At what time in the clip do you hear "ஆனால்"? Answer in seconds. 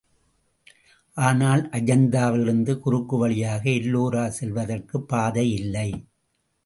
1.17-1.69